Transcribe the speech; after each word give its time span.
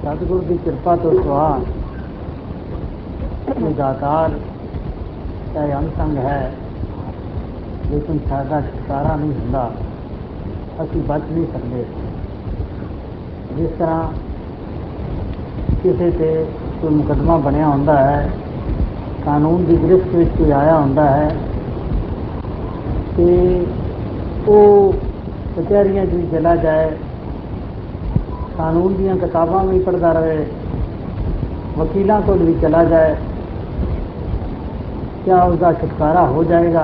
ਸਤਿਗੁਰ 0.00 0.42
ਦੀ 0.42 0.56
ਕਿਰਪਾ 0.56 0.96
ਤੋਂ 0.96 1.12
ਸੁਆ 1.22 1.60
ਇਹ 3.56 3.74
ਦਾਤਾਰ 3.74 4.30
ਚਾਹੇ 5.54 5.72
ਅਨਸੰਗ 5.72 6.16
ਹੈ, 6.16 6.52
ਲੇਕਿਨ 7.90 8.18
ਸਾਡਾ 8.28 8.60
ਛੁਟਕਾਰਾ 8.60 9.16
ਨਹੀਂ 9.16 9.32
ਹੁੰਦਾ, 9.32 9.70
ਅਸੀਂ 10.82 11.02
ਬਚ 11.02 11.22
ਨਹੀਂ 11.30 11.46
ਸਕਦੇ। 11.46 11.84
ਜਿਸ 13.56 13.70
ਤਰ੍ਹਾਂ 13.78 14.02
ਕਿਸੇ 15.82 16.10
ਤੇ 16.10 16.46
ਕੋਈ 16.82 16.94
ਮੁਕੱਦਮਾ 16.94 17.36
ਬਣਿਆ 17.38 17.68
ਹੁੰਦਾ 17.68 17.96
ਹੈ, 17.96 18.30
ਕਾਨੂੰਨ 19.24 19.64
ਦੀ 19.64 19.76
ਗ੍ਰਿਫਤ 19.76 20.14
ਵਿੱਚ 20.14 20.30
ਕੋਈ 20.38 20.50
ਆਇਆ 20.50 20.78
ਹੁੰਦਾ 20.78 21.04
ਹੈ, 21.04 21.28
ਤੇ 23.16 23.66
ਉਹ 24.48 24.94
ਕਚਹਿਰੀਆਂ 25.56 26.06
'ਚ 26.06 26.14
ਵੀ 26.14 26.26
ਚਲਾ 26.26 26.56
ਜਾਏ 26.56 26.90
ਕਾਨੂੰਨ 28.60 28.94
ਦੀਆਂ 28.94 29.14
ਕਿਤਾਬਾਂ 29.16 29.62
ਵੀ 29.64 29.78
ਪੜ੍ਹਦਾ 29.78 30.12
ਰਹੇ 30.12 30.44
ਵਕੀਲਾਂ 31.76 32.20
ਕੋਲ 32.20 32.38
ਵੀ 32.38 32.52
ਚਲਾ 32.62 32.82
ਜਾਏ 32.84 33.14
ਕਿਆ 35.24 35.42
ਉਸਦਾ 35.42 35.72
ਛੁਟਕਾਰਾ 35.72 36.24
ਹੋ 36.26 36.42
ਜਾਏਗਾ 36.44 36.82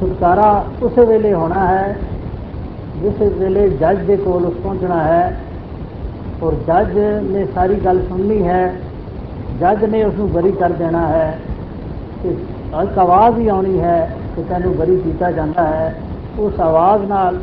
ਛੁਟਕਾਰਾ 0.00 0.46
ਉਸ 0.82 0.98
ਵੇਲੇ 0.98 1.32
ਹੋਣਾ 1.34 1.66
ਹੈ 1.66 1.96
ਜਿਸ 2.96 3.20
ਵੇਲੇ 3.32 3.68
ਜੱਜ 3.76 3.98
ਦੇ 4.06 4.16
ਕੋਲ 4.16 4.46
ਉਸ 4.46 4.54
ਪਹੁੰਚਣਾ 4.54 5.02
ਹੈ 5.02 5.36
ਔਰ 6.42 6.54
ਜੱਜ 6.66 6.98
ਨੇ 7.30 7.46
ਸਾਰੀ 7.54 7.74
ਗੱਲ 7.84 8.02
ਸੁਣਨੀ 8.08 8.42
ਹੈ 8.42 8.62
ਜੱਜ 9.60 9.84
ਨੇ 9.84 10.02
ਉਸ 10.04 10.14
ਨੂੰ 10.14 10.30
ਬਰੀ 10.30 10.52
ਕਰ 10.52 10.72
ਦੇਣਾ 10.72 11.06
ਹੈ 11.08 11.38
ਤੇ 12.22 12.36
ਇੱਕ 12.82 12.98
ਆਵਾਜ਼ 12.98 13.38
ਹੀ 13.38 13.48
ਆਉਣੀ 13.48 13.80
ਹੈ 13.80 13.98
ਕਿ 14.36 14.42
ਤੈਨੂੰ 14.48 14.74
ਬਰੀ 14.76 14.96
ਕੀਤਾ 14.96 15.30
ਜਾਂਦਾ 15.30 15.66
ਹੈ 15.66 15.94
ਉਸ 16.38 16.60
ਆਵਾਜ਼ 16.60 17.04
ਨਾਲ 17.10 17.40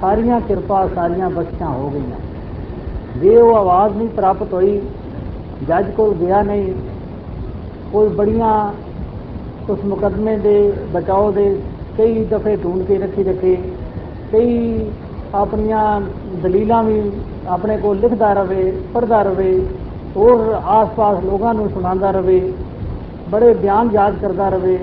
ਸਾਰੀਆਂ 0.00 0.40
ਕਿਰਪਾ 0.40 0.86
ਸਾਰੀਆਂ 0.94 1.30
ਬਖਸ਼ਾਂ 1.30 1.68
ਹੋ 1.68 1.90
ਗਈਆਂ। 1.90 2.18
ਜੇ 3.20 3.36
ਉਹ 3.36 3.56
ਆਵਾਜ਼ 3.56 3.96
ਨਹੀਂ 3.96 4.08
ਪ੍ਰਾਪਤ 4.08 4.52
ਹੋਈ, 4.54 4.80
ਜੱਜ 5.68 5.90
ਕੋਲ 5.90 6.14
ਗਿਆ 6.14 6.42
ਨਹੀਂ, 6.42 6.74
ਕੋਈ 7.92 8.08
ਬੜੀਆਂ 8.08 8.72
ਉਸ 9.70 9.78
ਮੁਕਦਮੇ 9.84 10.36
ਦੇ 10.36 10.72
ਬਚਾਓ 10.92 11.30
ਦੇ 11.32 11.60
ਕਈ 11.98 12.24
ਦਫੇ 12.24 12.56
ਢੂੰਡ 12.56 12.82
ਕੇ 12.82 12.98
ਰੱਖੀ 12.98 13.22
ਰੱਖੇ, 13.22 13.56
ਕਈ 14.32 14.86
ਆਪਣੀਆਂ 15.34 16.00
ਦਲੀਲਾਂ 16.42 16.82
ਵੀ 16.84 17.00
ਆਪਣੇ 17.48 17.76
ਕੋਲ 17.76 17.98
ਲਿਖਦਾ 17.98 18.32
ਰਵੇ, 18.32 18.72
ਪੜ੍ਹਦਾ 18.94 19.22
ਰਵੇ, 19.22 19.66
ਹੋਰ 20.16 20.60
ਆਸ-ਪਾਸ 20.66 21.24
ਲੋਕਾਂ 21.24 21.54
ਨੂੰ 21.54 21.68
ਸੁਣਾਉਂਦਾ 21.70 22.10
ਰਵੇ, 22.10 22.52
ਬੜੇ 23.30 23.52
ਬਿਆਨ 23.54 23.90
ਯਾਦ 23.92 24.14
ਕਰਦਾ 24.22 24.48
ਰਵੇ, 24.48 24.78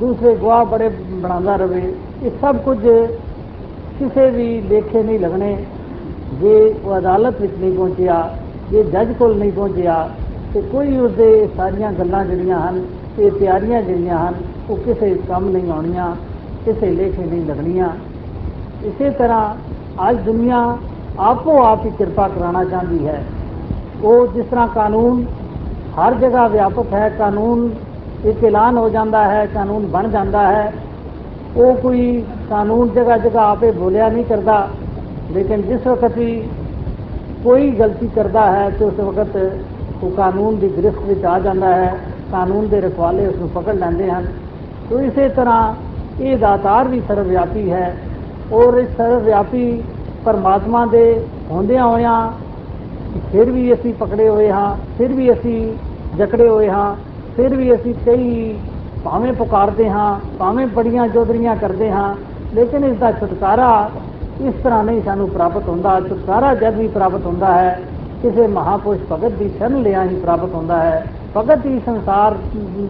ਦੂਸਰੇ 0.00 0.34
ਗਵਾਹ 0.36 0.64
ਬੜੇ 0.64 0.88
ਬਣਾਉਂਦਾ 1.10 1.56
ਰਵੇ, 1.56 1.94
ਇਹ 2.22 2.30
ਸਭ 2.40 2.56
ਕੁਝ 2.56 2.78
ਕਿਸੇ 3.98 4.30
ਵੀ 4.30 4.60
ਲੇਖੇ 4.60 5.02
ਨਹੀਂ 5.02 5.18
ਲੱਗਣੇ। 5.18 5.56
ਜੇ 6.34 6.74
ਉਹ 6.84 6.98
ਅਦਾਲਤ 6.98 7.40
ਵਿੱਚ 7.40 7.52
ਨਹੀਂ 7.60 7.72
ਪਹੁੰਚਿਆ, 7.72 8.36
ਜੇ 8.70 8.82
ਜੱਜ 8.82 9.12
ਕੋਲ 9.12 9.36
ਨਹੀਂ 9.36 9.52
ਪਹੁੰਚਿਆ, 9.52 10.10
ਤੇ 10.54 10.60
ਕੋਈ 10.60 10.96
ਉਸਦੇ 10.96 11.48
ਸਾਰੀਆਂ 11.56 11.92
ਗੱਲਾਂ 11.92 12.24
ਜਿਹੜੀਆਂ 12.24 12.60
ਹਨ, 12.60 12.82
ਇਹ 13.18 13.30
ਤਿਆਰੀਆਂ 13.30 13.82
ਜਿਹੜੀਆਂ 13.82 14.18
ਹਨ, 14.18 14.34
ਉਹ 14.70 14.76
ਕਿਸੇ 14.76 15.14
ਕੰਮ 15.28 15.48
ਨਹੀਂ 15.48 15.70
ਆਉਣੀਆਂ, 15.70 16.16
ਕਿਸੇ 16.64 16.90
ਲੇਖੇ 16.90 17.24
ਨਹੀਂ 17.24 17.46
ਲੱਗਣੀਆਂ। 17.46 17.88
ਇਸੇ 18.84 19.10
ਤਰ੍ਹਾਂ 19.10 19.54
ਅੱਜ 20.10 20.16
ਦੁਨੀਆ 20.16 20.76
ਆਪੋ 21.18 21.62
ਆਪ 21.62 21.86
ਹੀ 21.86 21.90
ਕਿਰਪਾ 21.90 22.28
ਕਰਾਉਣਾ 22.28 22.64
ਚਾਹੁੰਦੀ 22.64 23.06
ਹੈ। 23.06 23.24
ਉਹ 24.04 24.26
ਜਿਸ 24.26 24.46
ਤਰ੍ਹਾਂ 24.46 24.68
ਕਾਨੂੰਨ, 24.68 25.24
ਹਰ 25.98 26.14
ਜਗ੍ਹਾ 26.14 26.48
ਵਿਆਪਕ 26.48 26.92
ਹੈ, 26.92 27.08
ਕਾਨੂੰਨ 27.08 27.70
ਇੱਕ 28.24 28.44
ਐਲਾਨ 28.44 28.76
ਹੋ 28.76 28.88
ਜਾਂਦਾ 28.88 29.24
ਹੈ, 29.24 29.46
ਕਾਨੂੰਨ 29.46 29.86
ਬਣ 29.86 30.08
ਜਾਂਦਾ 30.08 30.48
ਹੈ। 30.48 30.72
ਉਹ 31.56 31.74
ਕੋਈ 31.74 32.24
ਕਾਨੂੰਨ 32.50 32.88
ਜਗ੍ਹਾ 32.88 33.16
ਜਗ੍ਹਾ 33.18 33.46
ਆਪੇ 33.50 33.70
ਬੋਲਿਆ 33.70 34.08
ਨਹੀਂ 34.08 34.24
ਕਰਦਾ। 34.24 34.68
ਲੇਕਿਨ 35.32 35.62
ਜਿਸ 35.62 35.86
ਵਕਤ 35.86 36.18
ਵੀ 36.18 36.30
ਕੋਈ 37.44 37.70
ਗਲਤੀ 37.70 38.08
ਕਰਦਾ 38.08 38.46
ਹੈ 38.52 38.68
ਤੇ 38.70 38.84
ਉਸ 38.84 39.00
ਵਕਤ 39.00 39.36
ਉਹ 40.02 40.10
ਕਾਨੂੰਨ 40.10 40.56
ਦੀ 40.56 40.68
ਗ੍ਰਿਫਤ 40.68 41.04
ਵਿੱਚ 41.04 41.24
ਆ 41.24 41.38
ਜਾਂਦਾ 41.38 41.74
ਹੈ, 41.74 41.94
ਕਾਨੂੰਨ 42.32 42.68
ਦੇ 42.68 42.80
ਰਖਵਾਲੇ 42.80 43.26
ਉਸ 43.26 43.38
ਨੂੰ 43.38 43.48
ਪਕੜ 43.48 43.74
ਲੈਂਦੇ 43.74 44.10
ਹਨ। 44.10 44.26
ਤੋ 44.90 45.00
ਇਸੇ 45.00 45.28
ਤਰ੍ਹਾਂ 45.28 45.74
ਇਹ 46.20 46.36
ਦਾਤਾਰ 46.38 46.88
ਵੀ 46.88 47.00
ਸਰਵਵਿਆਪੀ 47.08 47.70
ਹੈ 47.72 47.96
ਔਰ 48.52 48.78
ਇਸ 48.78 48.88
ਸਰਵਵਿਆਪੀ 48.96 49.82
ਪਰਮਾਤਮਾ 50.24 50.84
ਦੇ 50.86 51.04
ਹੁੰਦਿਆਂ 51.50 51.86
ਹੋਇਆਂ 51.86 52.30
ਫਿਰ 53.32 53.50
ਵੀ 53.50 53.72
ਅਸੀਂ 53.72 53.92
ਪਕੜੇ 53.94 54.28
ਹੋਏ 54.28 54.50
ਹਾਂ, 54.50 54.76
ਫਿਰ 54.98 55.12
ਵੀ 55.12 55.32
ਅਸੀਂ 55.32 55.76
ਜਕੜੇ 56.16 56.48
ਹੋਏ 56.48 56.68
ਹਾਂ, 56.70 56.94
ਫਿਰ 57.36 57.56
ਵੀ 57.56 57.74
ਅਸੀਂ 57.74 57.94
ਕਈ 58.06 58.58
ਭਾਵੇਂ 59.04 59.32
ਪੁਕਾਰਦੇ 59.32 59.88
ਹਾਂ, 59.90 60.18
ਭਾਵੇਂ 60.38 60.66
ਬੜੀਆਂ 60.66 61.06
ਜੋਦਰੀਆਂ 61.08 61.56
ਕਰਦੇ 61.56 61.90
ਹਾਂ 61.90 62.14
ਲੇਕਿਨ 62.54 62.84
ਇਸ 62.84 62.96
ਦਾ 62.96 63.10
ਛੁਟਕਾਰਾ 63.12 63.90
ਇਸ 64.40 64.54
ਤਰ੍ਹਾਂ 64.54 64.82
ਨਹੀਂ 64.84 65.02
ਸਾਨੂੰ 65.02 65.28
ਪ੍ਰਾਪਤ 65.28 65.68
ਹੁੰਦਾ। 65.68 66.00
ਛੁਟਕਾਰਾ 66.00 66.54
ਜਦ 66.54 66.74
ਵੀ 66.74 66.88
ਪ੍ਰਾਪਤ 66.88 67.26
ਹੁੰਦਾ 67.26 67.52
ਹੈ, 67.52 67.78
ਕਿਸੇ 68.22 68.46
ਮਹਾਪੁਰਸ਼ 68.46 69.00
ਭਗਤ 69.12 69.32
ਦੀ 69.32 69.48
ਸ਼ਰਨ 69.48 69.82
ਲਿਆ 69.82 70.04
ਹੀ 70.04 70.14
ਪ੍ਰਾਪਤ 70.16 70.54
ਹੁੰਦਾ 70.54 70.78
ਹੈ। 70.82 71.04
ਭਗਤ 71.36 71.66
ਹੀ 71.66 71.80
ਸੰਸਾਰ 71.86 72.36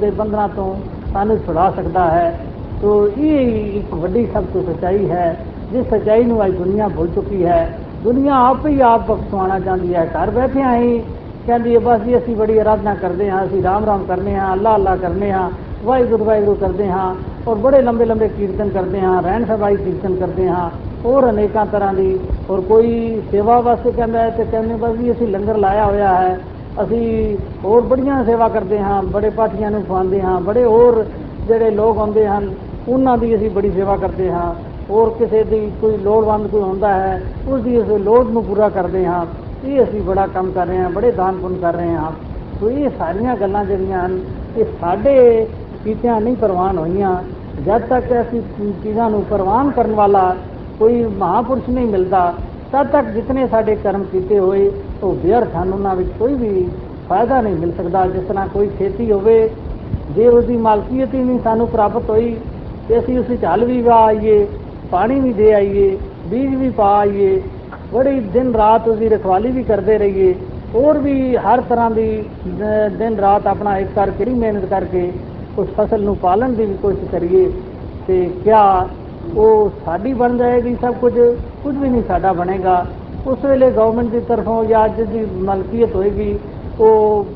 ਦੇ 0.01 0.11
ਬੰਧਨਾਂ 0.11 0.49
ਤੋਂ 0.49 0.75
ਸਾਨੂੰ 1.13 1.39
ਛੁਡਾ 1.47 1.71
ਸਕਦਾ 1.71 2.05
ਹੈ। 2.11 2.41
ਤੋ 2.83 3.09
ਇਹ 3.09 3.79
ਇੱਕ 3.79 3.95
ਵੱਡੀ 3.95 4.27
ਸਭ 4.27 4.45
ਤੋਂ 4.53 4.63
ਸਚਾਈ 4.63 5.11
ਹੈ, 5.11 5.45
ਜਿਸ 5.73 5.87
ਸਚਾਈ 5.87 6.25
ਨੂੰ 6.25 6.45
ਅੱਜ 6.47 6.53
ਦੁਨੀਆ 6.53 6.89
ਭੁੱਲ 6.89 7.09
ਚੁੱਕੀ 7.09 7.45
ਹੈ। 7.47 7.79
ਦੁਨੀਆ 8.05 8.35
ਆਪ 8.49 8.67
ਹੀ 8.67 8.81
ਆਪ 8.81 9.11
ਬਖਸ਼ਵਾਉਣਾ 9.11 9.59
ਚਾਹੁੰਦੀ 9.59 9.95
ਹੈ। 9.95 10.05
ਘਰ 10.07 10.31
ਬੈਠਿਆਂ 10.31 10.77
ਹੀ 10.77 10.99
ਕਹਿੰਦੀ 11.47 11.75
ਹੈ, 11.75 11.81
ਬਸ 11.81 12.01
ਜੀ, 12.01 12.17
ਅਸੀਂ 12.19 12.37
ਬੜੀ 12.37 12.59
ਆਰਾਧਨਾ 12.59 12.95
ਕਰਦੇ 12.95 13.31
ਹਾਂ, 13.31 13.45
ਅਸੀਂ 13.45 13.63
ਰਾਮ 13.63 13.85
ਰਾਮ 13.85 14.05
ਕਰਨੇ 14.05 14.35
ਹਾਂ 14.35 14.53
ਅੱਲਾ 14.53 14.75
ਅੱਲਾ 14.75 14.97
ਕਰਨੇ 14.97 15.33
ਹਾਂ, 15.33 15.51
ਵਾਹਿਗੁਰੂ 15.85 16.25
ਵਾਹਿਗੁਰੂ 16.25 16.55
ਕਰਦੇ 16.55 16.89
ਹਾਂ। 16.91 17.15
ਔਰ 17.49 17.57
ਬੜੇ 17.57 17.81
ਲੰਬੇ 17.83 18.05
ਲੰਬੇ 18.05 18.29
ਕੀਰਤਨ 18.29 18.69
ਕਰਦੇ 18.69 19.01
ਹਾਂ, 19.01 19.23
ਰਹਿਣ 19.23 19.45
ਸਭਾਈ 19.45 19.77
ਕੀਰਤਨ 19.77 20.17
ਕਰਦੇ 20.17 20.49
ਹਾਂ, 20.49 20.71
ਹੋਰ 21.05 21.31
ਅਨੇਕਾਂ 21.31 21.67
ਤਰ੍ਹਾਂ 21.67 21.95
ਦੀ, 21.95 22.19
ਔਰ 22.51 22.61
ਕੋਈ 22.61 23.21
ਸੇਵਾ 23.31 23.61
ਵਾਸਤੇ 23.61 23.91
ਕਹਿੰਦਾ 23.91 24.19
ਹੈ 24.19 24.31
ਤੇ 24.31 24.45
ਕਹਿੰਦੇ 24.45 24.75
ਬਸ 24.75 24.97
ਜੀ 24.97 25.13
ਅਸੀਂ 25.13 25.29
ਲੰਗਰ 25.29 25.57
ਲਾਇਆ 25.57 25.85
ਹੋਇਆ 25.85 26.15
ਹੈ, 26.15 26.39
ਅਸੀਂ 26.83 27.37
ਹੋਰ 27.65 27.81
ਬੜੀਆਂ 27.81 28.25
ਸੇਵਾ 28.25 28.49
ਕਰਦੇ 28.49 28.79
ਹਾਂ, 28.79 29.03
ਬੜੇ 29.03 29.31
ਪਾਠੀਆਂ 29.31 29.71
ਨੂੰ 29.71 29.83
ਖਵਾਉਂਦੇ 29.83 30.21
ਹਾਂ, 30.21 30.41
ਬੜੇ 30.41 30.65
ਹੋਰ 30.65 31.05
ਜਿਹੜੇ 31.49 31.71
ਲੋਕ 31.71 31.99
ਆਉਂਦੇ 31.99 32.27
ਹਨ, 32.27 32.55
ਉਹਨਾਂ 32.89 33.19
ਦੀ 33.19 33.35
ਅਸੀਂ 33.37 33.51
ਬੜੀ 33.51 33.71
ਸੇਵਾ 33.71 33.97
ਕਰਦੇ 33.97 34.31
ਹਾਂ, 34.31 34.55
ਹੋਰ 34.91 35.11
ਕਿਸੇ 35.11 35.45
ਦੀ 35.45 35.73
ਕੋਈ 35.81 35.97
ਲੋੜਵੰਦ 35.97 36.47
ਕੋਈ 36.47 36.63
ਹੁੰਦਾ 36.63 36.93
ਹੈ, 36.93 37.21
ਉਸ 37.49 37.63
ਦੀ 37.63 37.83
ਅਸੀਂ 37.83 37.99
ਲੋੜ 37.99 38.27
ਨੂੰ 38.27 38.45
ਪੂਰਾ 38.45 38.69
ਕਰਦੇ 38.69 39.07
ਹਾਂ, 39.07 39.27
ਇਹ 39.65 39.83
ਅਸੀਂ 39.83 40.03
ਬੜਾ 40.03 40.27
ਕੰਮ 40.27 40.51
ਕਰ 40.51 40.67
ਰਹੇ 40.67 40.79
ਹਾਂ, 40.79 40.91
ਬੜੇ 40.91 41.11
ਦਾਨ 41.11 41.37
ਪੁੰਨ 41.37 41.57
ਕਰ 41.57 41.75
ਰਹੇ 41.75 41.95
ਹਾਂ। 41.95 42.13
ਸੋ 42.61 42.71
ਇਹ 42.71 42.91
ਸਾਰੀਆਂ 42.99 43.37
ਗੱਲਾਂ 43.37 43.65
ਜਿਹੜੀਆਂ 43.65 44.07
ਹਨ, 44.07 44.21
ਇਹ 44.57 44.65
ਸਾਡੇ 44.81 45.47
ਕੀਤਿਆਂ 45.85 46.21
ਨਹੀਂ 46.21 46.37
ਪ੍ਰਵਾਨ 46.37 46.79
ਹੋਈਆਂ 46.79 47.17
ਜਦ 47.67 47.83
ਤੱਕ 47.83 48.13
ਅਸੀਂ 48.21 48.41
ਚੀਜ਼ਾਂ 48.83 49.09
ਨੂੰ 49.11 49.23
ਪ੍ਰਵਾਨ 49.23 49.71
ਕਰਨ 49.71 49.95
ਵਾਲਾ 49.95 50.35
ਕੋਈ 50.79 51.03
ਮਹਾਪੁਰਸ਼ 51.05 51.69
ਨਹੀਂ 51.71 51.87
ਮਿਲਦਾ, 51.87 52.33
ਤਦ 52.73 52.87
ਤੱਕ 52.87 53.07
ਜਿਤਨੇ 53.07 53.47
ਸਾਡੇ 53.47 53.75
ਕਰਮ 53.77 54.03
ਕੀਤੇ 54.03 54.39
ਹੋਏ, 54.39 54.71
ਉਹ 55.03 55.15
ਵਿਅਰਥ 55.15 55.57
ਹਨ। 55.57 55.73
ਉਹਨਾਂ 55.73 55.95
ਵਿੱਚ 55.97 56.09
ਕੋਈ 56.19 56.35
ਵੀ 56.35 56.69
ਫਾਇਦਾ 57.09 57.41
ਨਹੀਂ 57.41 57.55
ਮਿਲ 57.55 57.73
ਸਕਦਾ। 57.73 58.07
ਜਿਸ 58.07 58.25
ਤਰ੍ਹਾਂ 58.25 58.47
ਕੋਈ 58.49 58.69
ਖੇਤੀ 58.79 59.11
ਹੋਵੇ, 59.13 59.51
ਜੇ 60.11 60.27
ਉਸ 60.29 60.45
ਦੀ 60.45 60.57
ਮਾਲਕੀਅਤ 60.57 61.15
ਹੀ 61.15 61.23
ਨਹੀਂ 61.23 61.39
ਸਾਨੂੰ 61.45 61.67
ਪ੍ਰਾਪਤ 61.69 62.11
ਹੋਈ, 62.11 62.37
ਤੇ 62.89 62.99
ਅਸੀਂ 62.99 63.19
ਉਸ 63.19 63.31
ਵਿੱਚ 63.31 63.45
ਹਲ 63.45 63.65
ਵੀ 63.65 63.81
ਵਾ 63.83 64.05
ਆਈਏ, 64.05 64.47
ਪਾਣੀ 64.91 65.21
ਵੀ 65.21 65.33
ਦੇ 65.33 65.53
ਆਈਏ, 65.55 65.97
ਬੀਜ 66.27 66.55
ਵੀ 66.55 66.71
ਪਾ 66.71 66.93
ਆਈਏ, 66.99 67.41
ਬੜੀ 67.93 68.21
ਦਿਨ 68.33 68.55
ਰਾਤ 68.55 68.89
ਉਹਦੀ 68.89 69.09
ਰਖਵਾਲੀ 69.09 69.51
ਵੀ 69.51 69.63
ਕਰਦੇ 69.63 69.99
ਰਹੀਏ, 69.99 70.35
ਹੋਰ 70.75 70.99
ਵੀ 70.99 71.37
ਹਰ 71.37 71.61
ਤਰ੍ਹਾਂ 71.61 71.91
ਦੀ 71.91 72.25
ਦਿਨ 72.99 73.17
ਰਾਤ 73.17 73.47
ਆਪਣਾ 73.47 73.77
ਇੱਕ 73.79 73.91
ਕਰਕੇ 73.95 74.25
ਹੀ 74.25 74.35
ਮਿਹਨਤ 74.35 74.65
ਕਰਕੇ 74.65 75.11
ਉਸ 75.59 75.69
ਫਸਲ 75.77 76.03
ਨੂੰ 76.03 76.17
ਪਾਲਣ 76.17 76.53
ਦੀ 76.53 76.65
ਵੀ 76.67 76.75
ਕੋਸ਼ਿਸ਼ 76.83 77.11
ਕਰੀਏ 77.11 77.51
ਤੇ 78.07 78.25
ਕਿਆ 78.45 78.87
ਉਹ 79.37 79.71
ਸਾਡੀ 79.85 80.13
ਬਣ 80.15 80.37
ਜਾਏਗੀ 80.37 80.75
ਸਭ 80.83 80.95
ਕੁਝ? 80.95 81.13
ਕੁਝ 81.63 81.77
ਵੀ 81.77 81.89
ਨਹੀਂ 81.89 82.03
ਸਾਡਾ 82.09 82.33
ਬਣੇਗਾ। 82.33 82.85
ਉਸ 83.27 83.45
ਵੇਲੇ 83.45 83.71
ਗਵਰਨਮੈਂਟ 83.71 84.11
ਦੀ 84.11 84.21
ਤਰਫੋਂ 84.29 84.65
ਜਾਂ 84.65 84.89
ਜਿਸ 84.89 85.09
ਦੀ 85.09 85.25
ਮਲਕੀਅਤ 85.41 85.95
ਹੋਏਗੀ, 85.95 86.39
ਉਹ 86.81 87.27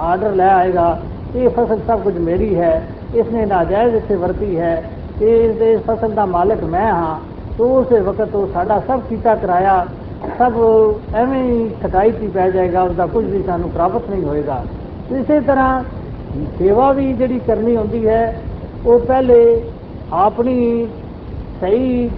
ਆਰਡਰ 0.00 0.34
ਲੈ 0.34 0.48
ਆਏਗਾ, 0.48 0.98
ਇਹ 1.36 1.48
ਫਸਲ 1.48 1.80
ਸਭ 1.86 2.00
ਕੁਝ 2.00 2.16
ਮੇਰੀ 2.18 2.54
ਹੈ 2.56 2.82
ਇਸ 3.14 3.26
ਨੇ 3.32 3.44
ਨਾਜਾਇਜ਼ 3.46 3.94
ਇੱਥੇ 3.94 4.16
ਵਰਤੀ 4.16 4.58
ਹੈ, 4.58 4.74
ਇਸ 5.20 5.56
ਦੇ 5.56 5.76
ਫਸਲ 5.88 6.12
ਦਾ 6.12 6.26
ਮਾਲਕ 6.26 6.64
ਮੈਂ 6.64 6.92
ਹਾਂ। 6.92 7.18
ਤੋ 7.58 7.68
ਉਸੇ 7.78 8.00
ਵਕਤ 8.00 8.34
ਉਹ 8.34 8.46
ਸਾਡਾ 8.54 8.80
ਸਭ 8.88 9.00
ਕੀਤਾ 9.08 9.34
ਕਰਾਇਆ, 9.34 9.84
ਸਭ 10.38 10.52
ਐਵੇਂ 11.14 11.42
ਹੀ 11.44 11.70
ਖਟਾਈ 11.82 12.10
ਪੀ 12.10 12.28
ਪੈ 12.28 12.50
ਜਾਏਗਾ 12.50 12.82
ਉਸ 12.82 12.94
ਦਾ 12.96 13.06
ਕੁਝ 13.06 13.24
ਵੀ 13.26 13.42
ਸਾਨੂੰ 13.42 13.70
ਪ੍ਰਾਪਤ 13.70 14.10
ਨਹੀਂ 14.10 14.24
ਹੋਏਗਾ। 14.24 14.62
ਇਸੇ 15.12 15.40
ਤਰ੍ਹਾਂ 15.40 15.82
ਸੇਵਾ 16.58 16.90
ਵੀ 16.92 17.12
ਜਿਹੜੀ 17.12 17.38
ਕਰਨੀ 17.46 17.76
ਹੁੰਦੀ 17.76 18.06
ਹੈ, 18.08 18.42
ਉਹ 18.86 18.98
ਪਹਿਲੇ 18.98 19.60
ਆਪਣੀ 20.12 20.86
ਸਹੀ 21.60 22.10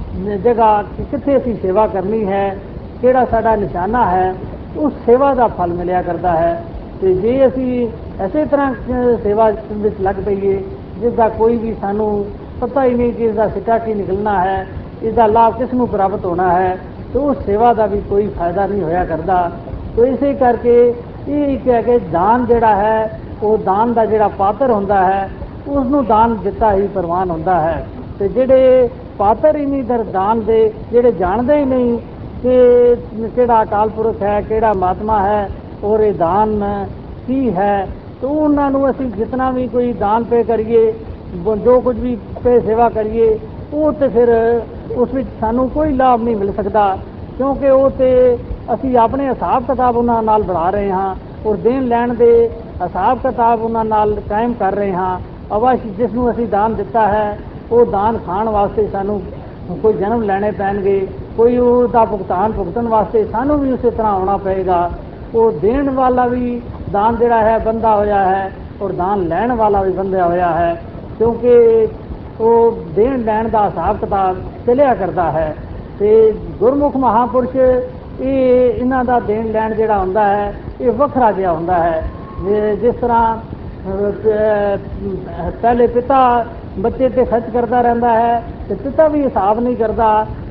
ਜਗ੍ਹਾ 0.44 0.82
ਕਿੱਥੇ 1.00 1.36
ਅਸੀਂ 1.36 1.54
ਸੇਵਾ 1.62 1.86
ਕਰਨੀ 1.86 2.26
ਹੈ, 2.26 2.56
ਕਿਹੜਾ 3.02 3.24
ਸਾਡਾ 3.24 3.54
ਨਿਸ਼ਾਨਾ 3.56 4.04
ਹੈ, 4.10 4.34
ਉਸ 4.76 4.92
ਸੇਵਾ 5.06 5.32
ਦਾ 5.34 5.46
ਫਲ 5.48 5.72
ਮਿਲਿਆ 5.72 6.02
ਕਰਦਾ 6.02 6.32
ਹੈ। 6.32 6.62
ਤੇ 7.00 7.14
ਜੇ 7.14 7.46
ਅਸੀਂ 7.46 7.88
ਐਸੇ 8.20 8.44
ਤਰ੍ਹਾਂ 8.44 8.74
ਸੇਵਾ 9.22 9.50
ਵਿੱਚ 9.72 10.00
ਲੱਗ 10.00 10.16
ਪਈਏ 10.26 10.60
ਜਿਸ 11.00 11.12
ਦਾ 11.12 11.28
ਕੋਈ 11.28 11.56
ਵੀ 11.56 11.74
ਸਾਨੂੰ 11.80 12.24
ਪਤਾ 12.60 12.84
ਹੀ 12.84 12.94
ਨਹੀਂ 12.94 13.12
ਕਿ 13.12 13.24
ਇਸ 13.24 13.34
ਦਾ 13.34 13.48
ਸਿੱਟਾ 13.48 13.78
ਕੀ 13.78 13.94
ਨਿਕਲਣਾ 13.94 14.38
ਹੈ 14.40 14.66
ਇਸ 15.02 15.14
ਦਾ 15.14 15.26
ਲਾਭ 15.26 15.58
ਕਿਸ 15.58 15.72
ਨੂੰ 15.74 15.88
ਪ੍ਰਾਪਤ 15.88 16.24
ਹੋਣਾ 16.24 16.52
ਹੈ, 16.52 16.76
ਤੇ 17.12 17.18
ਉਸ 17.18 17.36
ਸੇਵਾ 17.46 17.72
ਦਾ 17.72 17.86
ਵੀ 17.86 18.00
ਕੋਈ 18.10 18.28
ਫਾਇਦਾ 18.28 18.66
ਨਹੀਂ 18.66 18.82
ਹੋਇਆ 18.82 19.04
ਕਰਦਾ। 19.04 19.50
ਤੇ 19.96 20.08
ਇਸੇ 20.10 20.32
ਕਰਕੇ 20.34 20.94
ਇਹ 21.28 21.44
ਇੱਕ 21.46 21.68
ਹੈ 21.68 21.80
ਕਿ 21.82 21.98
ਦਾਨ 22.12 22.46
ਜਿਹੜਾ 22.46 22.74
ਹੈ 22.76 23.20
ਉਹ 23.42 23.58
ਦਾਨ 23.58 23.92
ਦਾ 23.94 24.04
ਜਿਹੜਾ 24.06 24.28
ਪਾਤਰ 24.28 24.70
ਹੁੰਦਾ 24.70 25.04
ਹੈ 25.04 25.30
ਉਸ 25.68 25.86
ਨੂੰ 25.86 26.06
ਦਾਨ 26.06 26.36
ਦਿੱਤਾ 26.36 26.72
ਹੀ 26.72 26.86
ਪ੍ਰਵਾਨ 26.86 27.30
ਹੁੰਦਾ 27.30 27.60
ਹੈ। 27.60 27.86
ਤੇ 28.18 28.28
ਜਿਹੜੇ 28.28 28.88
ਪਾਤਰ 29.18 29.56
ਹੀ 29.56 29.66
ਨਹੀਂ 29.66 29.84
ਦਰ 29.84 30.02
ਦਾਨ 30.02 30.44
ਦੇ, 30.44 30.72
ਜਿਹੜੇ 30.92 31.12
ਜਾਣਦੇ 31.12 31.56
ਹੀ 31.56 31.64
ਨਹੀਂ 31.64 31.98
ਕਿ 32.42 32.96
ਕਿਹੜਾ 33.34 33.62
ਅਕਾਲ 33.62 33.88
ਪੁਰਖ 33.88 34.22
ਹੈ, 34.22 34.40
ਕਿਹੜਾ 34.40 34.72
ਮਹਾਤਮਾ 34.72 35.22
ਹੈ, 35.22 35.50
ਔਰ 35.84 36.00
ਇਹ 36.00 36.14
ਦਾਨ 36.14 36.86
ਕੀ 37.26 37.52
ਹੈ, 37.52 37.88
ਤੋ 38.20 38.28
ਉਹਨਾਂ 38.28 38.70
ਨੂੰ 38.70 38.90
ਅਸੀਂ 38.90 39.06
ਜਿਤਨਾ 39.06 39.50
ਵੀ 39.50 39.66
ਕੋਈ 39.68 39.92
ਦਾਨ 39.92 40.24
ਪੇ 40.24 40.42
ਕਰੀਏ 40.42 40.94
ਬ- 41.34 41.56
ਜੋ 41.56 41.80
ਕੁਝ 41.80 41.98
ਵੀ 41.98 42.16
ਪੇ 42.44 42.60
ਸੇਵਾ 42.60 42.88
ਕਰੀਏ, 42.88 43.38
ਉਹ 43.72 43.92
ਤੇ 43.92 44.08
ਫਿਰ 44.08 44.60
ਉਸ 44.96 45.14
ਵਿੱਚ 45.14 45.28
ਸਾਨੂੰ 45.40 45.70
ਕੋਈ 45.70 45.92
ਲਾਭ 45.92 46.22
ਨਹੀਂ 46.22 46.36
ਮਿਲ 46.36 46.52
ਸਕਦਾ, 46.52 46.98
ਕਿਉਂਕਿ 47.36 47.70
ਉਹ 47.70 47.90
ਤੇ 47.90 48.38
ਅਸੀਂ 48.74 48.96
ਆਪਣੇ 48.96 49.28
ਹਿਸਾਬ 49.28 49.62
ਕਿਤਾਬ 49.62 49.96
ਉਹਨਾਂ 49.96 50.22
ਨਾਲ 50.22 50.42
ਬਣਾ 50.42 50.70
ਰਹੇ 50.70 50.90
ਹਾਂ, 50.90 51.14
ਔਰ 51.46 51.56
ਦੇਣ 51.56 51.82
ਲੈਣ 51.82 52.14
ਦੇ 52.14 52.50
ਹਿਸਾਬ 52.80 53.18
ਕਿਤਾਬ 53.18 53.62
ਉਹਨਾਂ 53.62 53.84
ਨਾਲ 53.84 54.14
ਕਾਇਮ 54.28 54.52
ਕਰ 54.54 54.74
ਰਹੇ 54.74 54.92
ਹਾਂ। 54.92 55.18
ਅਵਸ਼ 55.56 55.86
ਜਿਸ 55.86 56.12
ਨੂੰ 56.12 56.30
ਅਸੀਂ 56.30 56.46
ਦਾਨ 56.48 56.74
ਦਿੱਤਾ 56.74 57.06
ਹੈ, 57.08 57.38
ਉਹ 57.72 57.86
ਦਾਨ 57.86 58.18
ਖਾਣ 58.18 58.48
ਵਾਸਤੇ 58.48 58.86
ਸਾਨੂੰ 58.86 59.20
ਕੋਈ 59.82 59.92
ਜਨਮ 59.92 60.22
ਲੈਣੇ 60.22 60.50
ਪੈਣਗੇ, 60.50 61.06
ਕੋਈ 61.36 61.56
ਉਹਦਾ 61.58 62.04
ਭੁਗਤਾਨ 62.04 62.52
ਭੁਗਤਣ 62.52 62.88
ਵਾਸਤੇ 62.88 63.24
ਸਾਨੂੰ 63.24 63.58
ਵੀ 63.60 63.72
ਉਸੇ 63.72 63.90
ਤਰ੍ਹਾਂ 63.90 64.12
ਆਉਣਾ 64.12 64.36
ਪਏਗਾ। 64.36 64.90
ਉਹ 65.34 65.52
ਦੇਣ 65.52 65.90
ਵਾਲਾ 65.90 66.26
ਵੀ 66.26 66.60
ਦਾਨ 66.92 67.16
ਜਿਹੜਾ 67.16 67.40
ਹੈ, 67.42 67.58
ਬੰਦਾ 67.58 67.94
ਹੋਇਆ 67.96 68.18
ਹੈ, 68.24 68.52
ਔਰ 68.82 68.92
ਦਾਨ 68.92 69.26
ਲੈਣ 69.28 69.52
ਵਾਲਾ 69.52 69.82
ਵੀ 69.82 69.92
ਬੰਦਾ 69.92 70.26
ਹੋਇਆ 70.26 70.50
ਹੈ, 70.50 70.82
ਕਿਉਂਕਿ 71.18 71.88
ਉਹ 72.40 72.78
ਦੇਣ 72.96 73.22
ਲੈਣ 73.24 73.48
ਦਾ 73.48 73.64
ਹਿਸਾਬ 73.66 73.96
ਕਿਤਾਬ 73.96 74.36
ਚੱਲਿਆ 74.66 74.94
ਕਰਦਾ 74.94 75.30
ਹੈ। 75.30 75.54
ਤੇ 75.98 76.32
ਗੁਰਮੁਖ 76.60 76.96
ਮਹਾਪੁਰਸ਼, 76.96 77.56
ਇਹ 78.20 78.72
ਇਹਨਾਂ 78.72 79.04
ਦਾ 79.04 79.20
ਦੇਣ 79.20 79.50
ਲੈਣ 79.52 79.74
ਜਿਹੜਾ 79.74 79.98
ਹੁੰਦਾ 79.98 80.24
ਹੈ, 80.24 80.54
ਇਹ 80.80 80.90
ਵੱਖਰਾ 80.90 81.30
ਜਿਹਾ 81.32 81.52
ਹੁੰਦਾ 81.52 81.74
ਹੈ। 81.74 82.02
ਜੇ- 82.42 82.76
ਜਿਸ 82.76 82.94
ਤਰ੍ਹਾਂ 82.96 83.36
ਅਹ, 83.84 85.50
ਪਹਿਲੇ 85.52 85.86
ਪਿਤਾ 85.88 86.18
ਬੱਚੇ 86.78 87.08
ਤੇ 87.08 87.24
ਖਰਚ 87.24 87.50
ਕਰਦਾ 87.50 87.80
ਰਹਿੰਦਾ 87.80 88.10
ਹੈ 88.10 88.40
ਤੇ 88.68 88.74
ਪਿਤਾ 88.74 89.06
ਵੀ 89.08 89.22
ਹਿਸਾਬ 89.22 89.60
ਨਹੀਂ 89.60 89.76
ਕਰਦਾ 89.76 90.08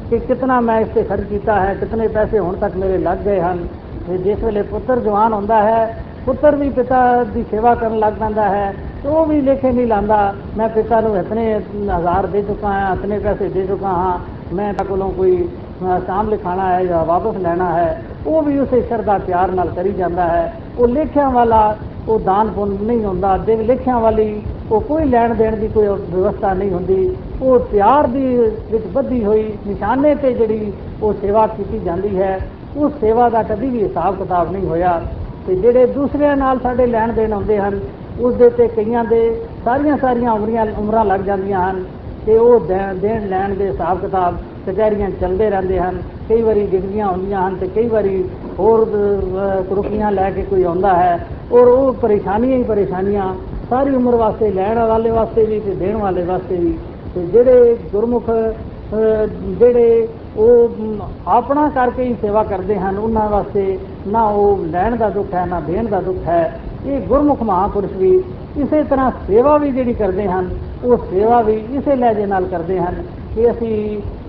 ਕਿ 0.09 0.19
ਕਿਤਨਾ 0.19 0.59
ਮੈਂ 0.61 0.79
ਇਸ 0.81 0.87
ਤੇ 0.87 1.03
ਖਰਚ 1.03 1.23
ਕੀਤਾ 1.23 1.59
ਹੈ 1.59 1.73
ਕਿਤਨੇ 1.75 2.07
ਪੈਸੇ 2.09 2.39
ਹੁਣ 2.39 2.55
ਤੱਕ 2.55 2.75
ਮੇਰੇ 2.77 2.97
ਲੱਗ 2.99 3.17
ਗਏ 3.17 3.39
ਹਨ 3.41 3.65
ਤੇ 4.07 4.17
ਜਿਸ 4.17 4.43
ਵੇਲੇ 4.43 4.61
ਪੁੱਤਰ 4.63 4.99
ਜਵਾਨ 4.99 5.33
ਹੁੰਦਾ 5.33 5.61
ਹੈ 5.63 5.85
ਪੁੱਤਰ 6.25 6.55
ਵੀ 6.55 6.69
ਪਿਤਾ 6.69 7.01
ਦੀ 7.23 7.43
ਸੇਵਾ 7.51 7.73
ਕਰਨ 7.75 7.97
ਲੱਗ 7.99 8.13
ਪੈਂਦਾ 8.13 8.47
ਹੈ 8.49 8.73
ਤੇ 9.03 9.09
ਉਹ 9.09 9.25
ਵੀ 9.25 9.39
ਲੇਖੇ 9.41 9.71
ਨਹੀਂ 9.71 9.87
ਲਾਂਦਾ 9.87 10.17
ਮੈਂ 10.57 10.67
ਪਿਤਾ 10.69 10.99
ਨੂੰ 11.01 11.17
ਇਤਨੇ 11.17 11.53
ਹਜ਼ਾਰ 11.55 12.25
ਦੇ 12.27 12.41
ਚੁੱਕਾ 12.41 12.67
ਹਾਂ 12.69 12.93
ਇਤਨੇ 12.95 13.19
ਪੈਸੇ 13.19 13.49
ਦੇ 13.49 13.65
ਚੁੱਕਾ 13.67 13.87
ਹਾਂ 13.89 14.17
ਮੈਂ 14.53 14.73
ਤਾਂ 14.73 14.85
ਕੋਲੋਂ 14.85 15.11
ਕੋਈ 15.11 15.37
ਅਹ, 15.83 15.99
ਸਾਂਭ 16.07 16.29
ਲਿਖਾਣਾ 16.29 16.67
ਹੈ 16.69 16.83
ਜਾਂ 16.85 17.03
ਵਾਪਸ 17.05 17.37
ਲੈਣਾ 17.37 17.69
ਹੈ 17.71 18.01
ਉਹ 18.25 18.41
ਵੀ 18.41 18.57
ਉਸੇ 18.59 18.81
ਸ਼ਰਧਾ 18.81 19.17
ਪਿਆਰ 19.17 19.51
ਨਾਲ 19.51 19.69
ਕਰੀ 19.69 19.91
ਜਾਂਦਾ 19.93 20.27
ਹੈ 20.27 20.51
ਉਹ 20.77 20.87
ਲੇਖਿਆਂ 20.87 21.29
ਵਾਲਾ 21.29 21.75
ਉਹ 22.09 22.19
ਦਾਨ 22.19 22.49
ਪੁੰਨ 22.51 22.77
ਨਹੀਂ 22.81 23.03
ਹੁੰਦਾ 23.05 23.37
ਦੇ 23.37 23.55
ਲੇਖਿਆਂ 23.55 23.99
ਵਾਲੀ 23.99 24.41
ਉਹ 24.71 24.81
ਕੋਈ 24.81 25.05
ਲੈਣ 25.05 25.33
ਦੇਣ 25.33 25.55
ਦੀ 25.55 25.67
ਕੋਈ 25.67 25.87
ਵਿਵਸਥਾ 25.87 26.53
ਨਹੀਂ 26.53 26.71
ਹੁੰਦੀ। 26.71 27.15
ਉਹ 27.41 27.59
ਪਿਆਰ 27.71 28.07
ਦੀ 28.07 28.37
ਵਿੱਚ 28.71 28.85
ਬੱਧੀ 28.87 29.23
ਹੋਈ 29.25 29.43
ਨਿਸ਼ਾਨੇ 29.67 30.13
ਤੇ 30.15 30.33
ਜਿਹੜੀ 30.33 30.71
ਉਹ 31.03 31.13
ਸੇਵਾ 31.13 31.45
ਕੀਤੀ 31.47 31.79
ਜਾਂਦੀ 31.79 32.17
ਹੈ, 32.17 32.39
ਉਸ 32.77 32.91
ਸੇਵਾ 33.01 33.29
ਦਾ 33.29 33.43
ਕਦੀ 33.43 33.69
ਵੀ 33.69 33.83
ਹਿਸਾਬ 33.83 34.17
ਕਿਤਾਬ 34.17 34.51
ਨਹੀਂ 34.51 34.67
ਹੋਇਆ। 34.67 35.01
ਤੇ 35.47 35.55
ਜਿਹੜੇ 35.55 35.85
ਦੂਸਰਿਆਂ 35.85 36.35
ਨਾਲ 36.37 36.59
ਸਾਡੇ 36.59 36.85
ਲੈਣ 36.85 37.13
ਦੇਣ 37.13 37.33
ਆਉਂਦੇ 37.33 37.57
ਹਨ 37.57 37.79
ਉਸ 38.19 38.35
ਦੇ 38.35 38.49
ਤੇ 38.49 38.67
ਕਈਆਂ 38.67 39.03
ਦੇ 39.03 39.21
ਸਾਰੀਆਂ 39.65 39.97
ਸਾਰੀਆਂ 39.97 40.31
ਉਮਰੀਆਂ, 40.31 40.65
ਉਮਰਾਂ 40.79 41.05
ਲੱਗ 41.05 41.19
ਜਾਂਦੀਆਂ 41.19 41.69
ਹਨ 41.69 41.83
ਤੇ 42.25 42.37
ਉਹ 42.37 42.59
ਦੇਣ 42.59 42.95
ਦੇਣ 42.95 43.27
ਲੈਣ 43.27 43.53
ਦੇ 43.55 43.67
ਹਿਸਾਬ 43.67 43.99
ਕਿਤਾਬ 43.99 44.35
ਕਚਹਿਰੀਆਂ 44.67 45.09
'ਚ 45.09 45.13
ਚੱਲਦੇ 45.21 45.49
ਰਹਿੰਦੇ 45.49 45.79
ਹਨ। 45.79 46.01
ਕਈ 46.29 46.41
ਵਾਰੀ 46.41 46.65
ਡਿਗਰੀਆਂ 46.67 47.07
ਹੁੰਦੀਆਂ 47.07 47.47
ਹਨ 47.47 47.55
ਤੇ 47.55 47.67
ਕਈ 47.67 47.87
ਵਾਰੀ 47.87 48.23
ਹੋਰ 48.59 48.79
ਅਹ, 48.79 49.63
ਕੁਰਕੀਆਂ 49.63 50.11
ਲੈ 50.11 50.29
ਕੇ 50.29 50.41
ਕੋਈ 50.41 50.63
ਆਉਂਦਾ 50.63 50.93
ਹੈ 50.93 51.27
ਔਰ 51.51 51.67
ਉਹ 51.67 51.93
ਪਰੇਸ਼ਾਨੀਆਂ 51.93 52.57
ਹੀ 52.57 52.63
ਪਰੇਸ਼ਾਨੀਆਂ 52.63 53.33
ਸਾਰੀ 53.69 53.95
ਉਮਰ 53.95 54.15
ਵਾਸਤੇ 54.15 54.51
ਲੈਣ 54.51 54.79
ਵਾਲੇ 54.79 55.09
ਵਾਸਤੇ 55.11 55.45
ਵੀ 55.45 55.59
ਤੇ 55.59 55.71
ਦੇਣ 55.71 55.97
ਵਾਲੇ 55.97 56.23
ਵਾਸਤੇ 56.23 56.55
ਵੀ। 56.55 56.77
ਤੇ 57.15 57.25
ਜਿਹੜੇ 57.25 57.77
ਗੁਰਮੁਖ 57.91 58.29
ਅਹ, 58.29 59.27
ਜਿਹੜੇ 59.59 60.07
ਉਹ 60.37 60.69
ਮ, 60.69 60.99
ਆਪਣਾ 61.27 61.69
ਕਰਕੇ 61.69 62.03
ਹੀ 62.03 62.15
ਸੇਵਾ 62.21 62.43
ਕਰਦੇ 62.43 62.79
ਹਨ 62.79 62.97
ਉਹਨਾਂ 62.97 63.29
ਵਾਸਤੇ 63.29 63.77
ਨਾ 64.07 64.23
ਉਹ 64.23 64.59
ਲੈਣ 64.65 64.95
ਦਾ 64.95 65.09
ਦੁੱਖ 65.09 65.33
ਹੈ 65.33 65.45
ਨਾ 65.45 65.59
ਦੇਣ 65.59 65.87
ਦਾ 65.87 66.01
ਦੁੱਖ 66.01 66.27
ਹੈ। 66.27 66.59
ਇਹ 66.85 66.99
ਗੁਰਮੁਖ 67.01 67.43
ਮਹਾਪੁਰਸ਼ 67.43 67.91
ਵੀ 67.93 68.23
ਇਸੇ 68.57 68.83
ਤਰ੍ਹਾਂ 68.83 69.11
ਸੇਵਾ 69.27 69.57
ਵੀ 69.57 69.71
ਜਿਹੜੀ 69.71 69.93
ਕਰਦੇ 69.93 70.27
ਹਨ 70.27 70.49
ਉਹ 70.83 70.97
ਸੇਵਾ 70.97 71.41
ਵੀ 71.41 71.53
ਇਸੇ 71.53 71.95
ਲਹਿਜੇ 71.95 72.25
ਨਾਲ 72.25 72.45
ਕਰਦੇ 72.45 72.79
ਹਨ। 72.79 72.95
ਕਿ 73.35 73.49
ਅਸੀਂ 73.51 73.75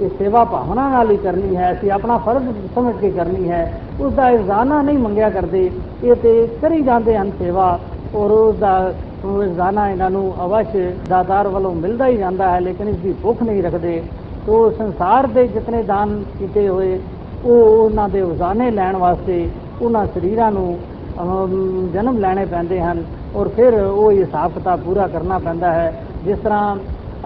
ਇਹ 0.01 0.09
ਸੇਵਾ 0.19 0.45
ਭਾਵਨਾ 0.45 0.89
ਨਾਲ 0.91 1.11
ਹੀ 1.11 1.17
ਕਰਨੀ 1.17 1.57
ਹੈ 1.57 1.73
ਅਸੀਂ 1.73 1.91
ਆਪਣਾ 1.91 2.17
ਫਰਜ਼ 2.19 2.49
ਸਮਝ 2.75 2.95
ਕੇ 3.01 3.11
ਕਰਨੀ 3.11 3.51
ਹੈ 3.51 3.63
ਉਸ 4.01 4.13
ਦਾ 4.13 4.29
ਇਜ਼ਾਨਾ 4.31 4.81
ਨਹੀਂ 4.83 4.99
ਮੰਗਿਆ 4.99 5.31
ਕਰਦੇ 5.31 5.71
ਇਹ 6.05 6.15
ਤੇ 6.15 6.47
ਕਰੀ 6.63 6.83
ਜਾਂਦੇ 6.83 7.17
ਹਨ 7.17 7.31
ਸੇਵਾ 7.39 7.79
ਔਰ 8.15 8.31
ਉਸ 8.31 8.57
ਦਾ 8.57 8.93
ਉਹ 9.25 9.43
ਇਜ਼ਾਨਾ 9.43 9.89
ਇਹਨਾਂ 9.91 10.11
ਨੂੰ 10.11 10.33
ਅਵਸ਼ 10.45 10.77
ਦਾਤਾਰ 11.09 11.49
ਵੱਲੋਂ 11.49 11.75
ਮਿਲਦਾ 11.75 12.07
ਹੀ 12.07 12.17
ਜਾਂਦਾ 12.17 12.51
ਹੈ 12.51 12.61
ਲੇਕਿਨ 12.61 12.89
ਇਸ 12.89 12.97
ਦੀ 12.97 13.13
ਭੁੱਖ 13.23 13.43
ਨਹੀਂ 13.43 13.63
ਰੱਖਦੇ। 13.63 14.03
ਤੋ 14.47 14.71
ਸੰਸਾਰ 14.71 15.27
ਦੇ 15.27 15.47
ਜਿਤਨੇ 15.47 15.83
ਦਾਨ 15.83 16.23
ਕੀਤੇ 16.39 16.69
ਹੋਏ 16.69 16.99
ਉਹ 17.45 17.85
ਉਹਨਾਂ 17.85 18.09
ਦੇ 18.09 18.21
ਉਜ਼ਾਨੇ 18.21 18.71
ਲੈਣ 18.71 18.97
ਵਾਸਤੇ 18.97 19.47
ਉਹਨਾਂ 19.83 20.07
ਸਰੀਰਾਂ 20.07 20.51
ਨੂੰ 20.53 20.79
ਅਮ, 21.23 21.89
ਜਨਮ 21.93 22.19
ਲੈਣੇ 22.19 22.45
ਪੈਂਦੇ 22.45 22.81
ਹਨ 22.81 23.03
ਔਰ 23.37 23.49
ਫਿਰ 23.49 23.75
ਉਹ 23.75 24.11
ਹਿਸਾਬ 24.13 24.53
ਕਿਤਾਬ 24.53 24.81
ਪੂਰਾ 24.81 25.07
ਕਰਨਾ 25.07 25.39
ਪੈਂਦਾ 25.39 25.73
ਹੈ 25.73 25.93
ਜਿਸ 26.25 26.39
ਤਰ੍ਹਾਂ 26.39 26.77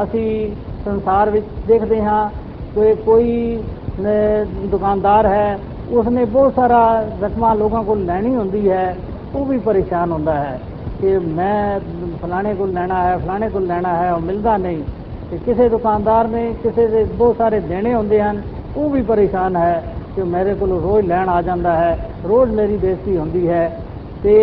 ਅਸੀਂ 0.02 0.50
ਸੰਸਾਰ 0.86 1.30
ਵਿੱਚ 1.30 1.46
ਦੇਖਦੇ 1.66 2.02
ਹਾਂ 2.02 2.28
ਕਿ 2.74 2.94
ਕੋਈ 2.94 3.62
ਅਹ, 3.98 4.44
ਦੁਕਾਨਦਾਰ 4.66 5.26
ਹੈ 5.26 5.58
ਉਸਨੇ 5.90 6.24
ਬਹੁਤ 6.24 6.54
ਸਾਰਾ 6.54 6.80
ਰਕਮਾਂ 7.22 7.54
ਲੋਕਾਂ 7.56 7.82
ਕੋਲ 7.84 8.04
ਲੈਣੀ 8.04 8.34
ਹੁੰਦੀ 8.36 8.70
ਹੈ 8.70 8.96
ਉਹ 9.34 9.44
ਵੀ 9.46 9.58
ਪਰੇਸ਼ਾਨ 9.58 10.12
ਹੁੰਦਾ 10.12 10.34
ਹੈ 10.34 10.58
ਕਿ 11.00 11.18
ਮੈਂ 11.18 11.80
ਫਲਾਣੇ 12.22 12.54
ਕੋਲ 12.54 12.72
ਲੈਣਾ 12.72 13.02
ਹੈ 13.04 13.16
ਫਲਾਣੇ 13.18 13.48
ਕੋਲ 13.48 13.66
ਲੈਣਾ 13.66 13.94
ਹੈ 13.96 14.12
ਉਹ 14.12 14.20
ਮਿਲਦਾ 14.20 14.56
ਨਹੀਂ। 14.56 14.82
ਤੇ 15.30 15.38
ਕਿਸੇ 15.38 15.68
ਦੁਕਾਨਦਾਰ 15.68 16.28
ਨੇ 16.28 16.52
ਕਿਸੇ 16.62 16.86
ਦੇ 16.88 17.04
ਬਹੁਤ 17.04 17.36
ਸਾਰੇ 17.36 17.60
ਦੇਣੇ 17.60 17.94
ਹੁੰਦੇ 17.94 18.20
ਹਨ 18.22 18.42
ਉਹ 18.76 18.90
ਵੀ 18.90 19.02
ਪਰੇਸ਼ਾਨ 19.02 19.56
ਹੈ 19.56 19.82
ਕਿ 20.16 20.22
ਮੇਰੇ 20.22 20.54
ਕੋਲ 20.54 20.70
ਰੋਜ਼ 20.80 21.06
ਲੈਣ 21.06 21.28
ਆ 21.28 21.40
ਜਾਂਦਾ 21.42 21.72
ਹੈ 21.76 21.96
ਰੋਜ਼ 22.24 22.52
ਮੇਰੀ 22.52 22.76
ਬੇਇੱਜ਼ਤੀ 22.76 23.16
ਹੁੰਦੀ 23.16 23.48
ਹੈ। 23.48 23.80
ਤੇ 24.22 24.34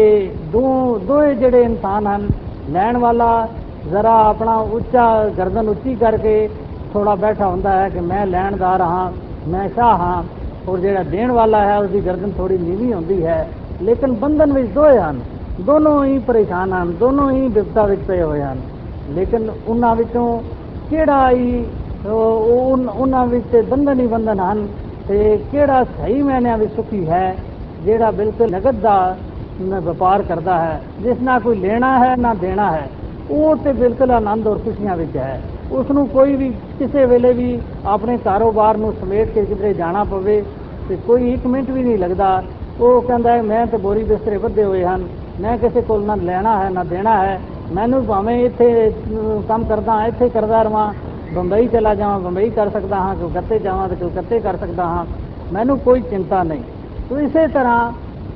ਦੋ 0.51 0.99
ਦੋਏ 0.99 1.35
ਜਿਹੜੇ 1.35 1.61
ਇਨਸਾਨ 1.61 2.07
ਹਨ 2.07 2.27
ਲੈਣ 2.69 2.97
ਵਾਲਾ 2.97 3.47
ਜ਼ਰਾ 3.87 4.13
ਆਪਣਾ 4.25 4.55
ਉੱਚਾ 4.57 5.27
ਗਰਦਨ 5.27 5.69
ਉੱਚੀ 5.69 5.95
ਕਰਕੇ 5.95 6.49
ਥੋੜਾ 6.93 7.15
ਬੈਠਾ 7.15 7.47
ਹੁੰਦਾ 7.47 7.71
ਹੈ 7.71 7.89
ਕਿ 7.89 7.99
ਮੈਂ 7.99 8.25
ਲੈਣਦਾਰ 8.25 8.81
ਹਾਂ, 8.81 9.11
ਮੈਂ 9.47 9.69
ਸ਼ਾਹ 9.69 9.97
ਹਾਂ, 9.97 10.23
ਔਰ 10.67 10.79
ਜਿਹੜਾ 10.79 11.03
ਦੇਣ 11.03 11.31
ਵਾਲਾ 11.31 11.65
ਹੈ 11.65 11.79
ਉਹਦੀ 11.79 12.01
ਗਰਦਨ 12.01 12.31
ਥੋੜੀ 12.31 12.57
ਨੀਵੀਂ 12.57 12.93
ਹੁੰਦੀ 12.93 13.25
ਹੈ। 13.25 13.49
ਲੇਕਿਨ 13.81 14.13
ਬੰਧਨ 14.13 14.53
ਵਿੱਚ 14.53 14.71
ਦੋਏ 14.71 14.99
ਹਨ, 14.99 15.21
ਦੋਨੋਂ 15.61 16.05
ਹੀ 16.05 16.19
ਪਰੇਸ਼ਾਨ 16.19 16.73
ਹਨ, 16.73 16.91
ਦੋਨੋਂ 16.91 17.31
ਹੀ 17.31 17.47
ਵਿਪਤਾ 17.47 17.85
ਵਿੱਚ 17.85 18.01
ਪਏ 18.01 18.21
ਹੋਏ 18.21 18.41
ਹਨ। 18.41 18.61
ਲੇਕਿਨ 19.09 19.51
ਉਹਨਾਂ 19.67 19.95
ਵਿੱਚੋਂ 19.95 20.41
ਕਿਹੜਾ 20.89 21.31
ਹੀ 21.31 21.65
ਉਹ- 22.05 22.51
ਉਹ- 22.53 22.91
ਉਹਨਾਂ 22.91 23.25
ਵਿੱਚ 23.25 23.45
ਤੇ 23.51 23.61
ਬੰਧਨ 23.61 23.99
ਹੀ 23.99 24.07
ਬੰਧਨ 24.07 24.39
ਹਨ 24.39 24.67
ਤੇ 25.07 25.37
ਕਿਹੜਾ 25.51 25.83
ਸਹੀ 25.83 26.21
ਮਾਇਨਿਆਂ 26.21 26.57
ਵਿੱਚ 26.57 26.75
ਸੁਖੀ 26.75 27.09
ਹੈ, 27.09 27.37
ਜਿਹੜਾ 27.81 28.11
ਬਿਲਕੁਲ 28.11 28.51
ਨਗਦ 28.51 28.79
ਦਾ 28.79 29.17
ਨ- 29.61 29.79
ਵਪਾਰ 29.79 30.21
ਕਰਦਾ 30.21 30.57
ਹੈ, 30.57 30.81
ਜਿਸ 30.99 31.21
ਨਾਲ 31.21 31.39
ਕੋਈ 31.39 31.59
ਲੈਣਾ 31.59 31.99
ਹੈ 31.99 32.15
ਨਾ 32.15 32.33
ਦੇਣਾ 32.33 32.71
ਹੈ। 32.71 32.89
ਉਹ 33.29 33.55
ਤੇ 33.55 33.73
ਬਿਲਕੁਲ 33.73 34.11
ਆਨੰਦ 34.11 34.47
ਔਰ 34.47 34.57
ਖੁਸ਼ੀਆਂ 34.57 34.95
ਵਿੱਚ 34.97 35.17
ਹੈ। 35.17 35.41
ਉਸ 35.71 35.91
ਨੂੰ 35.91 36.07
ਕੋਈ 36.07 36.35
ਵੀ 36.35 36.49
ਕਿਸੇ 36.79 37.05
ਵੇਲੇ 37.05 37.33
ਵੀ 37.33 37.59
ਆਪਣੇ 37.85 38.17
ਕਾਰੋਬਾਰ 38.17 38.77
ਨੂੰ 38.77 38.93
ਸਮੇਟ 38.93 39.29
ਕੇ 39.29 39.45
ਕਿਧਰੇ 39.45 39.73
ਜਾਣਾ 39.73 40.03
ਪਵੇ 40.03 40.43
ਤੇ 40.89 40.95
ਕੋਈ 40.97 41.33
ਇੱਕ 41.33 41.45
ਮਿੰਟ 41.47 41.69
ਵੀ 41.71 41.83
ਨਹੀਂ 41.83 41.97
ਲੱਗਦਾ। 41.97 42.41
ਉਹ 42.79 43.01
ਕਹਿੰਦਾ 43.01 43.31
ਹੈ 43.31 43.41
ਮੈਂ 43.41 43.65
ਤੇ 43.67 43.77
ਬੋਰੀ 43.77 44.03
ਬਿਸਤਰੇ 44.03 44.37
ਬੱਧੇ 44.37 44.63
ਹੋਏ 44.63 44.83
ਹਨ। 44.85 45.07
ਮੈਂ 45.39 45.57
ਕਿਸੇ 45.57 45.81
ਕੋਲ 45.81 46.03
ਨਾ 46.05 46.15
ਲੈਣਾ 46.15 46.57
ਹੈ 46.63 46.69
ਨਾ 46.69 46.83
ਦੇਣਾ 46.83 47.17
ਹੈ। 47.23 47.39
ਮੈਨੂੰ 47.71 48.05
ਭਾਵੇਂ 48.05 48.45
ਇੱਥੇ 48.45 48.89
ਅਮ, 48.89 49.41
ਕੰਮ 49.41 49.63
ਕਰਦਾ 49.63 49.93
ਹਾਂ 49.93 50.07
ਇੱਥੇ 50.07 50.29
ਕਰਦਾ 50.29 50.61
ਰਵਾਂ। 50.63 50.93
ਬੰਬਈ 51.33 51.67
ਚਲਾ 51.67 51.93
ਜਾਵਾਂ 51.95 52.19
ਬੰਬਈ 52.19 52.49
ਕਰ 52.49 52.69
ਸਕਦਾ 52.69 52.95
ਹਾਂ 52.95 53.15
ਕਲਕੱਤੇ 53.15 53.59
ਜਾਵਾਂ 53.59 53.89
ਤੇ 53.89 53.95
ਕਲਕੱਤੇ 53.95 54.39
ਕਰ 54.39 54.57
ਸਕਦਾ 54.57 54.85
ਹਾਂ। 54.85 55.05
ਮੈਨੂੰ 55.51 55.77
ਕੋਈ 55.79 56.01
ਚਿੰਤਾ 56.01 56.43
ਨਹੀਂ। 56.43 56.63
ਤੋ 57.09 57.19
ਇਸੇ 57.19 57.47
ਤਰ੍ਹਾਂ 57.47 57.91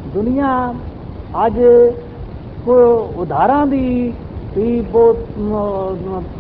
ਦੁਨੀਆ 0.08 0.48
ਅੱਜ 1.46 1.60
ਕੋ 2.66 2.76
ਉਧਾਰਾਂ 3.16 3.66
ਦੀ 3.68 4.14
ਵੀ 4.58 4.82
ਬਹੁਤ 4.82 5.18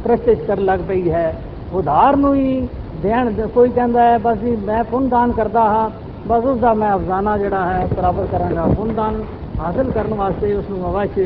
ਪ੍ਰੈਕਟਿਸ 0.04 0.40
ਕਰਨ 0.48 0.66
ਲੱਗ 0.66 0.80
ਪਈ 0.88 1.10
ਹੈ। 1.12 1.42
ਉਧਾਰ 1.74 2.16
ਨੂੰ 2.16 2.36
ਹੀ 2.36 2.68
ਦੇਣ 3.02 3.48
ਕੋਈ 3.48 3.70
ਕਹਿੰਦਾ 3.70 4.04
ਹੈ 4.04 4.18
ਬਸ 4.18 4.38
ਜੀ 4.38 4.56
ਮੈਂ 4.56 4.84
ਪੁੰਨ 4.84 5.10
ਦਾਨ 5.10 5.32
ਕਰਦਾ 5.32 5.62
ਹਾਂ। 5.62 5.90
ਬਸ 6.28 6.46
ਉਸ 6.46 6.60
ਦਾ 6.60 6.74
ਮੈਂ 6.74 6.96
ਅਫਜ਼ਾਨਾ 6.96 7.38
ਜਿਹੜਾ 7.38 7.66
ਹੈ 7.66 7.88
ਪ੍ਰਾਪਤ 7.96 8.28
ਕਰਾਂਗਾ। 8.32 8.66
ਪੁੰਨ 8.78 8.94
ਦਾਨ 8.94 9.24
ਹਾਸਲ 9.60 9.92
ਕਰਨ 9.92 10.14
ਵਾਸਤੇ 10.14 10.54
ਉਸ 10.54 10.70
ਨੂੰ 10.70 10.80
ਅਵਸ਼ 10.92 11.20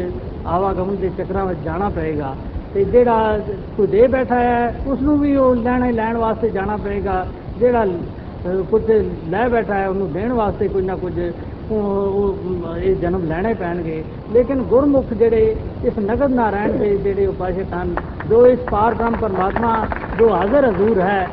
ਆਵਾਗਮਨ 0.48 0.96
ਦੇ 0.96 1.10
ਚੱਕਰਾਂ 1.18 1.46
ਵਿੱਚ 1.46 1.60
ਜਾਣਾ 1.60 1.90
ਪਏਗਾ। 1.90 2.36
ਤੇ 2.74 2.84
ਜਿਹੜਾ 2.84 3.40
ਕੋਈ 3.78 3.88
ਦੇ 3.88 4.08
ਬੈਠਾ 4.08 4.40
ਹੈ 4.40 4.76
ਉਸ 4.88 5.02
ਨੂੰ 5.02 5.20
ਵੀ 5.20 5.36
ਉਹ 5.36 5.56
ਲੈਣੇ 5.56 5.92
ਲੈਣ 5.92 6.18
ਵਾਸਤੇ 6.18 6.50
ਜਾਣਾ 6.50 6.78
ਪਏਗਾ। 6.78 7.26
ਜਿਹੜਾ 7.58 7.84
ਅਹ, 7.84 8.64
ਕੁਝ 8.72 8.84
ਲੈ 9.30 9.48
ਬੈਠਾ 9.50 9.74
ਹੈ 9.74 9.90
ਉਹਨੂੰ 9.90 10.12
ਦੇਣ 10.12 10.34
ਵਾਸਤੇ 10.34 10.68
ਕੋਈ 10.68 10.82
ਨਾ 10.82 10.96
ਕੁਝ 10.96 11.20
ਉਹ 11.20 11.26
ਉਹ 11.26 11.61
ਇਹ 11.72 12.96
ਜਨਮ 12.96 13.26
ਲੈਣੇ 13.28 13.54
ਪੈਣਗੇ। 13.54 14.04
ਲੇਕਿਨ 14.34 14.62
ਗੁਰਮੁਖ 14.70 15.14
ਜਿਹੜੇ 15.14 15.56
ਇਸ 15.86 16.00
ਨਗਦ 16.00 16.34
ਨਾਰਾਇਣ 16.34 16.78
ਦੇ 16.78 16.96
ਜਿਹੜੇ 16.98 17.26
ਉਪਾਸ਼ਕ 17.28 17.74
ਹਨ 17.74 17.96
ਜੋ 18.30 18.46
ਇਸ 18.48 18.60
ਪਾਰ 18.72 18.94
ਬ੍ਰਹਮ 18.94 19.16
ਪਰਮਾਤਮਾ 19.22 19.76
ਜੋ 20.20 20.30
ਹਾਜ਼ਰ 20.30 20.70
ਹਜ਼ੂਰ 20.70 21.00
ਹੈ 21.02 21.28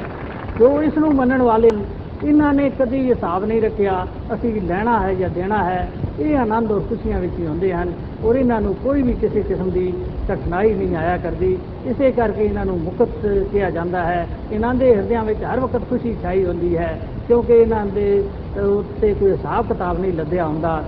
ਜੋ 0.58 0.70
ਇਸ 0.82 0.98
ਨੂੰ 0.98 1.14
ਮੰਨਣ 1.14 1.42
ਵਾਲੇ 1.42 1.68
ਹਨ, 1.68 1.84
ਇਹਨਾਂ 2.24 2.52
ਨੇ 2.54 2.68
ਕਦੀ 2.78 3.00
ਹਿਸਾਬ 3.00 3.44
ਨਹੀਂ 3.44 3.60
ਰੱਖਿਆ 3.62 4.06
ਅਸੀਂ 4.34 4.60
ਲੈਣਾ 4.62 4.98
ਹੈ 5.00 5.12
ਜਾਂ 5.14 5.28
ਦੇਣਾ 5.30 5.62
ਹੈ। 5.64 5.88
ਇਹ 6.20 6.36
ਆਨੰਦ 6.36 6.72
ਔਰ 6.72 6.80
ਖੁਸ਼ੀਆਂ 6.88 7.20
ਵਿੱਚ 7.20 7.32
ਹੀ 7.38 7.46
ਹੁੰਦੇ 7.46 7.72
ਹਨ 7.72 7.92
ਔਰ 8.24 8.36
ਇਹਨਾਂ 8.36 8.60
ਨੂੰ 8.60 8.74
ਕੋਈ 8.74 9.02
ਵੀ 9.02 9.12
ਕਿਸੇ 9.20 9.42
ਕਿਸਮ 9.42 9.70
ਦੀ 9.70 9.92
ਕਠਿਨਾਈ 10.28 10.72
ਨਹੀਂ 10.74 10.96
ਆਇਆ 10.96 11.16
ਕਰਦੀ। 11.18 11.56
ਇਸੇ 11.86 12.10
ਕਰਕੇ 12.12 12.44
ਇਹਨਾਂ 12.44 12.64
ਨੂੰ 12.64 12.78
ਮੁਕਤ 12.80 13.26
ਕਿਹਾ 13.52 13.70
ਜਾਂਦਾ 13.70 14.02
ਹੈ। 14.04 14.26
ਇਹਨਾਂ 14.52 14.74
ਦੇ 14.74 14.94
ਹਿਰਦਿਆਂ 14.94 15.22
ਵਿੱਚ 15.24 15.44
ਹਰ 15.44 15.60
ਵਕਤ 15.60 15.88
ਖੁਸ਼ੀ 15.90 16.16
ਛਾਈ 16.22 16.44
ਹੁੰਦੀ 16.44 16.76
ਹੈ 16.76 16.98
ਕਿਉਂਕਿ 17.28 17.52
ਇਹਨਾਂ 17.52 17.84
ਦੇ 17.86 18.22
ਉੱਤੇ 18.58 19.14
ਕੋਈ 19.14 19.30
ਹਿਸਾਬ 19.32 19.66
ਕਿਤਾਬ 19.66 19.98
ਨਹੀਂ 19.98 20.12
ਲੱਦਿਆ 20.12 20.46
ਹੁੰਦਾ। 20.46 20.84